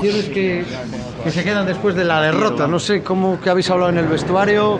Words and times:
sensaciones 0.00 0.28
que, 0.32 0.64
que 1.24 1.30
se 1.30 1.44
quedan 1.44 1.66
después 1.66 1.94
de 1.94 2.04
la 2.04 2.20
derrota. 2.20 2.66
No 2.66 2.78
sé 2.78 3.02
cómo 3.02 3.40
que 3.40 3.50
habéis 3.50 3.70
hablado 3.70 3.90
en 3.90 3.98
el 3.98 4.06
vestuario, 4.06 4.78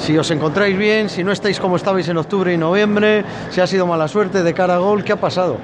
si 0.00 0.16
os 0.16 0.30
encontráis 0.30 0.76
bien, 0.76 1.08
si 1.08 1.22
no 1.24 1.32
estáis 1.32 1.60
como 1.60 1.76
estabais 1.76 2.08
en 2.08 2.16
octubre 2.16 2.52
y 2.52 2.56
noviembre, 2.56 3.24
si 3.50 3.60
ha 3.60 3.66
sido 3.66 3.86
mala 3.86 4.08
suerte 4.08 4.42
de 4.42 4.54
cara 4.54 4.74
a 4.74 4.78
gol, 4.78 5.04
¿qué 5.04 5.12
ha 5.12 5.20
pasado? 5.20 5.58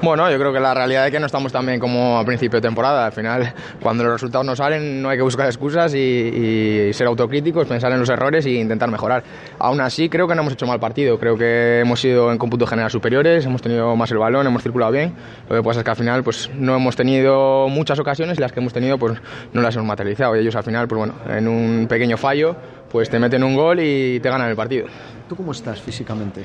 Bueno, 0.00 0.30
yo 0.30 0.38
creo 0.38 0.52
que 0.52 0.60
la 0.60 0.74
realidad 0.74 1.06
es 1.06 1.12
que 1.12 1.18
no 1.18 1.26
estamos 1.26 1.50
tan 1.50 1.66
bien 1.66 1.80
como 1.80 2.18
a 2.18 2.24
principio 2.24 2.60
de 2.60 2.68
temporada. 2.68 3.06
Al 3.06 3.12
final, 3.12 3.52
cuando 3.82 4.04
los 4.04 4.12
resultados 4.12 4.46
no 4.46 4.54
salen, 4.54 5.02
no 5.02 5.08
hay 5.08 5.16
que 5.16 5.24
buscar 5.24 5.46
excusas 5.46 5.92
y, 5.92 6.90
ser 6.92 7.08
autocríticos, 7.08 7.66
pensar 7.66 7.90
en 7.90 7.98
los 7.98 8.08
errores 8.08 8.46
e 8.46 8.50
intentar 8.50 8.88
mejorar. 8.90 9.24
Aún 9.58 9.80
así, 9.80 10.08
creo 10.08 10.28
que 10.28 10.36
no 10.36 10.42
hemos 10.42 10.52
hecho 10.52 10.66
mal 10.66 10.78
partido. 10.78 11.18
Creo 11.18 11.36
que 11.36 11.80
hemos 11.80 12.00
sido 12.00 12.30
en 12.30 12.38
cómputo 12.38 12.64
general 12.64 12.92
superiores, 12.92 13.44
hemos 13.44 13.60
tenido 13.60 13.96
más 13.96 14.12
el 14.12 14.18
balón, 14.18 14.46
hemos 14.46 14.62
circulado 14.62 14.92
bien. 14.92 15.14
Lo 15.48 15.56
que 15.56 15.62
pasa 15.64 15.80
es 15.80 15.84
que 15.84 15.90
al 15.90 15.96
final 15.96 16.22
pues, 16.22 16.48
no 16.54 16.76
hemos 16.76 16.94
tenido 16.94 17.68
muchas 17.68 17.98
ocasiones 17.98 18.38
y 18.38 18.40
las 18.40 18.52
que 18.52 18.60
hemos 18.60 18.72
tenido 18.72 18.98
pues, 18.98 19.18
no 19.52 19.62
las 19.62 19.74
hemos 19.74 19.88
materializado. 19.88 20.36
Y 20.36 20.40
ellos 20.40 20.54
al 20.54 20.62
final, 20.62 20.86
pues, 20.86 20.96
bueno, 20.96 21.14
en 21.28 21.48
un 21.48 21.88
pequeño 21.88 22.16
fallo, 22.16 22.54
pues 22.88 23.10
te 23.10 23.18
meten 23.18 23.42
un 23.42 23.56
gol 23.56 23.80
y 23.80 24.20
te 24.20 24.30
ganan 24.30 24.48
el 24.48 24.54
partido. 24.54 24.86
¿Tú 25.28 25.34
cómo 25.34 25.50
estás 25.50 25.80
físicamente? 25.82 26.44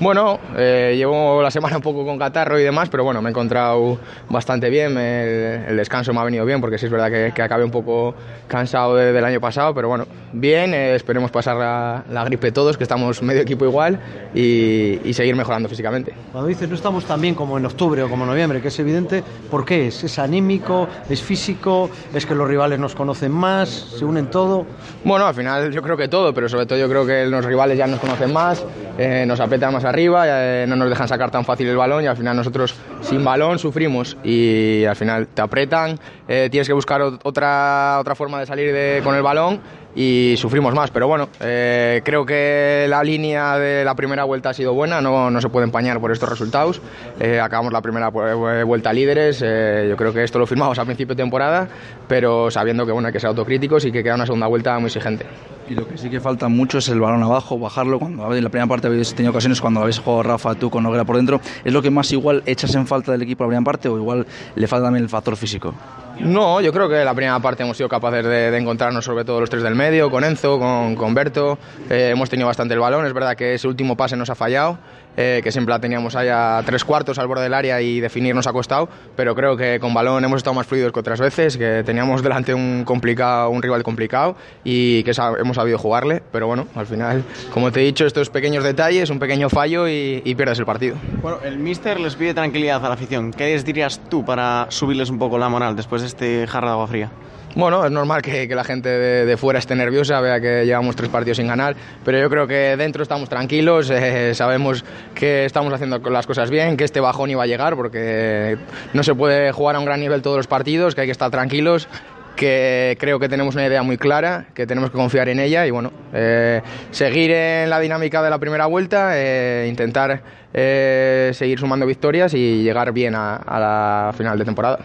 Bueno, 0.00 0.38
eh, 0.56 0.94
llevo 0.96 1.42
la 1.42 1.50
semana 1.50 1.74
un 1.76 1.82
poco 1.82 2.04
con 2.04 2.20
catarro 2.20 2.56
y 2.56 2.62
demás, 2.62 2.88
pero 2.88 3.02
bueno, 3.02 3.20
me 3.20 3.30
he 3.30 3.32
encontrado 3.32 3.98
bastante 4.28 4.70
bien. 4.70 4.96
El, 4.96 5.64
el 5.70 5.76
descanso 5.76 6.12
me 6.12 6.20
ha 6.20 6.24
venido 6.24 6.44
bien, 6.44 6.60
porque 6.60 6.78
sí 6.78 6.86
es 6.86 6.92
verdad 6.92 7.10
que, 7.10 7.32
que 7.34 7.42
acabé 7.42 7.64
un 7.64 7.72
poco 7.72 8.14
cansado 8.46 8.94
de, 8.94 9.12
del 9.12 9.24
año 9.24 9.40
pasado, 9.40 9.74
pero 9.74 9.88
bueno, 9.88 10.06
bien. 10.32 10.72
Eh, 10.72 10.94
esperemos 10.94 11.32
pasar 11.32 11.56
la, 11.56 12.04
la, 12.10 12.24
gripe 12.24 12.52
todos, 12.52 12.76
que 12.76 12.84
estamos 12.84 13.20
medio 13.22 13.42
equipo 13.42 13.64
igual, 13.64 13.98
y, 14.34 15.00
y, 15.04 15.12
seguir 15.14 15.34
mejorando 15.34 15.68
físicamente. 15.68 16.14
Cuando 16.30 16.46
dices 16.48 16.68
no 16.68 16.76
estamos 16.76 17.04
tan 17.04 17.20
bien 17.20 17.34
como 17.34 17.58
en 17.58 17.66
octubre 17.66 18.00
o 18.04 18.08
como 18.08 18.22
en 18.22 18.30
noviembre, 18.30 18.62
que 18.62 18.68
es 18.68 18.78
evidente, 18.78 19.24
¿por 19.50 19.64
qué 19.64 19.88
es? 19.88 20.04
¿Es 20.04 20.20
anímico? 20.20 20.86
¿Es 21.10 21.20
físico? 21.22 21.90
¿Es 22.14 22.24
que 22.24 22.36
los 22.36 22.46
rivales 22.46 22.78
nos 22.78 22.94
conocen 22.94 23.32
más? 23.32 23.68
¿Se 23.98 24.04
unen 24.04 24.30
todo? 24.30 24.64
Bueno, 25.02 25.26
al 25.26 25.34
final 25.34 25.72
yo 25.72 25.82
creo 25.82 25.96
que 25.96 26.06
todo, 26.06 26.32
pero 26.32 26.48
sobre 26.48 26.66
todo 26.66 26.78
yo 26.78 26.88
creo 26.88 27.04
que 27.04 27.26
los 27.26 27.44
rivales 27.44 27.76
ya 27.76 27.88
nos 27.88 27.98
conocen 27.98 28.32
más, 28.32 28.64
eh, 28.96 29.24
nos 29.26 29.40
apretan 29.40 29.72
más 29.72 29.84
arriba, 29.88 30.24
eh, 30.26 30.66
no 30.68 30.76
nos 30.76 30.88
dejan 30.88 31.08
sacar 31.08 31.30
tan 31.30 31.44
fácil 31.44 31.68
el 31.68 31.76
balón 31.76 32.04
y 32.04 32.06
al 32.06 32.16
final 32.16 32.36
nosotros 32.36 32.74
sin 33.00 33.24
balón 33.24 33.58
sufrimos 33.58 34.16
y 34.22 34.84
al 34.84 34.96
final 34.96 35.28
te 35.28 35.42
apretan, 35.42 35.98
eh, 36.26 36.48
tienes 36.50 36.66
que 36.66 36.74
buscar 36.74 37.00
otra, 37.02 37.98
otra 38.00 38.14
forma 38.14 38.40
de 38.40 38.46
salir 38.46 39.02
con 39.02 39.14
el 39.14 39.22
balón 39.22 39.60
y 39.98 40.36
sufrimos 40.36 40.72
más. 40.74 40.92
Pero 40.92 41.08
bueno, 41.08 41.28
eh, 41.40 42.02
creo 42.04 42.24
que 42.24 42.86
la 42.88 43.02
línea 43.02 43.58
de 43.58 43.84
la 43.84 43.96
primera 43.96 44.22
vuelta 44.22 44.50
ha 44.50 44.54
sido 44.54 44.72
buena, 44.72 45.00
no, 45.00 45.28
no 45.28 45.40
se 45.40 45.48
puede 45.48 45.64
empañar 45.64 46.00
por 46.00 46.12
estos 46.12 46.28
resultados. 46.28 46.80
Eh, 47.18 47.40
acabamos 47.40 47.72
la 47.72 47.82
primera 47.82 48.08
vuelta 48.08 48.92
líderes, 48.92 49.42
eh, 49.44 49.86
yo 49.88 49.96
creo 49.96 50.12
que 50.12 50.22
esto 50.22 50.38
lo 50.38 50.46
firmamos 50.46 50.78
a 50.78 50.84
principio 50.84 51.16
de 51.16 51.22
temporada, 51.24 51.68
pero 52.06 52.48
sabiendo 52.48 52.86
que 52.86 52.92
bueno, 52.92 53.08
hay 53.08 53.12
que 53.12 53.18
ser 53.18 53.28
autocríticos 53.28 53.84
y 53.86 53.90
que 53.90 54.04
queda 54.04 54.14
una 54.14 54.26
segunda 54.26 54.46
vuelta 54.46 54.78
muy 54.78 54.86
exigente. 54.86 55.26
Y 55.68 55.74
lo 55.74 55.86
que 55.86 55.98
sí 55.98 56.08
que 56.08 56.20
falta 56.20 56.48
mucho 56.48 56.78
es 56.78 56.88
el 56.88 57.00
balón 57.00 57.22
abajo, 57.24 57.58
bajarlo. 57.58 57.98
Cuando 57.98 58.34
en 58.34 58.44
la 58.44 58.50
primera 58.50 58.68
parte 58.68 58.86
habéis 58.86 59.12
tenido 59.14 59.32
ocasiones 59.32 59.60
cuando 59.60 59.80
habéis 59.80 59.98
jugado 59.98 60.22
Rafa, 60.22 60.54
tú 60.54 60.70
con 60.70 60.84
Noguera 60.84 61.04
por 61.04 61.16
dentro. 61.16 61.40
¿Es 61.64 61.72
lo 61.72 61.82
que 61.82 61.90
más 61.90 62.10
igual 62.12 62.42
echas 62.46 62.74
en 62.76 62.86
falta 62.86 63.12
del 63.12 63.22
equipo 63.22 63.44
la 63.44 63.48
primera 63.48 63.64
parte 63.64 63.88
o 63.88 63.98
igual 63.98 64.26
le 64.54 64.66
falta 64.66 64.86
también 64.86 65.02
el 65.02 65.10
factor 65.10 65.36
físico? 65.36 65.74
No, 66.20 66.60
yo 66.60 66.72
creo 66.72 66.88
que 66.88 67.04
la 67.04 67.14
primera 67.14 67.38
parte 67.40 67.62
hemos 67.62 67.76
sido 67.76 67.88
capaces 67.88 68.24
de, 68.24 68.50
de 68.50 68.58
encontrarnos 68.58 69.04
sobre 69.04 69.24
todo 69.24 69.40
los 69.40 69.50
tres 69.50 69.62
del 69.62 69.74
medio, 69.74 70.10
con 70.10 70.24
Enzo, 70.24 70.58
con, 70.58 70.94
con 70.96 71.14
Berto. 71.14 71.58
Eh, 71.88 72.10
hemos 72.12 72.28
tenido 72.28 72.46
bastante 72.46 72.74
el 72.74 72.80
balón, 72.80 73.06
es 73.06 73.12
verdad 73.12 73.36
que 73.36 73.54
ese 73.54 73.68
último 73.68 73.96
pase 73.96 74.16
nos 74.16 74.28
ha 74.30 74.34
fallado. 74.34 74.78
Eh, 75.20 75.40
que 75.42 75.50
siempre 75.50 75.74
la 75.74 75.80
teníamos 75.80 76.14
ahí 76.14 76.28
a 76.30 76.62
tres 76.64 76.84
cuartos 76.84 77.18
al 77.18 77.26
borde 77.26 77.42
del 77.42 77.52
área 77.52 77.80
y 77.80 77.98
definir 77.98 78.36
nos 78.36 78.46
ha 78.46 78.52
costado, 78.52 78.88
pero 79.16 79.34
creo 79.34 79.56
que 79.56 79.80
con 79.80 79.92
balón 79.92 80.22
hemos 80.24 80.36
estado 80.36 80.54
más 80.54 80.64
fluidos 80.64 80.92
que 80.92 81.00
otras 81.00 81.18
veces, 81.18 81.56
que 81.56 81.82
teníamos 81.84 82.22
delante 82.22 82.54
un, 82.54 82.84
complicado, 82.84 83.50
un 83.50 83.60
rival 83.60 83.82
complicado 83.82 84.36
y 84.62 85.02
que 85.02 85.10
hemos 85.40 85.56
sabido 85.56 85.76
jugarle, 85.76 86.22
pero 86.30 86.46
bueno, 86.46 86.68
al 86.76 86.86
final, 86.86 87.24
como 87.52 87.72
te 87.72 87.80
he 87.80 87.84
dicho, 87.84 88.06
estos 88.06 88.30
pequeños 88.30 88.62
detalles, 88.62 89.10
un 89.10 89.18
pequeño 89.18 89.48
fallo 89.48 89.88
y, 89.88 90.22
y 90.24 90.36
pierdes 90.36 90.60
el 90.60 90.66
partido. 90.66 90.94
Bueno, 91.20 91.38
el 91.42 91.58
míster 91.58 91.98
les 91.98 92.14
pide 92.14 92.32
tranquilidad 92.32 92.84
a 92.84 92.88
la 92.88 92.94
afición. 92.94 93.32
¿Qué 93.32 93.46
les 93.46 93.64
dirías 93.64 94.00
tú 94.08 94.24
para 94.24 94.66
subirles 94.68 95.10
un 95.10 95.18
poco 95.18 95.36
la 95.36 95.48
moral 95.48 95.74
después 95.74 96.00
de 96.02 96.06
este 96.08 96.46
jarra 96.46 96.68
de 96.68 96.72
agua 96.72 96.86
fría? 96.88 97.10
Bueno, 97.54 97.84
es 97.84 97.90
normal 97.90 98.22
que, 98.22 98.46
la 98.54 98.62
gente 98.62 98.88
de, 98.88 99.36
fuera 99.36 99.58
esté 99.58 99.74
nerviosa, 99.74 100.20
vea 100.20 100.40
que 100.40 100.64
llevamos 100.64 100.94
tres 100.94 101.08
partidos 101.08 101.38
sin 101.38 101.48
ganar, 101.48 101.74
pero 102.04 102.20
yo 102.20 102.28
creo 102.28 102.46
que 102.46 102.76
dentro 102.76 103.02
estamos 103.02 103.28
tranquilos, 103.28 103.90
eh, 103.90 104.34
sabemos 104.34 104.84
que 105.14 105.44
estamos 105.44 105.72
haciendo 105.72 105.98
las 106.10 106.26
cosas 106.26 106.50
bien, 106.50 106.76
que 106.76 106.84
este 106.84 107.00
bajón 107.00 107.30
iba 107.30 107.42
a 107.42 107.46
llegar, 107.46 107.74
porque 107.74 108.58
no 108.92 109.02
se 109.02 109.14
puede 109.14 109.50
jugar 109.52 109.76
a 109.76 109.78
un 109.80 109.86
gran 109.86 109.98
nivel 109.98 110.22
todos 110.22 110.36
los 110.36 110.46
partidos, 110.46 110.94
que 110.94 111.00
hay 111.00 111.06
que 111.08 111.12
estar 111.12 111.30
tranquilos 111.30 111.88
que 112.36 112.96
creo 113.00 113.18
que 113.18 113.28
tenemos 113.28 113.56
una 113.56 113.66
idea 113.66 113.82
muy 113.82 113.98
clara, 113.98 114.46
que 114.54 114.64
tenemos 114.64 114.90
que 114.90 114.96
confiar 114.96 115.28
en 115.28 115.40
ella 115.40 115.66
y 115.66 115.72
bueno, 115.72 115.90
eh, 116.12 116.62
seguir 116.92 117.32
en 117.32 117.68
la 117.68 117.80
dinámica 117.80 118.22
de 118.22 118.30
la 118.30 118.38
primera 118.38 118.66
vuelta, 118.66 119.10
eh, 119.14 119.66
intentar 119.68 120.22
seguir 120.52 121.58
sumando 121.58 121.84
victorias 121.84 122.34
y 122.34 122.62
llegar 122.62 122.92
bien 122.92 123.16
a 123.16 123.40
la 123.58 124.12
final 124.16 124.38
de 124.38 124.44
temporada. 124.44 124.78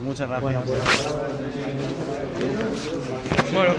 Muchas 0.00 0.28
gracias. 0.28 0.64
Bueno. 3.52 3.74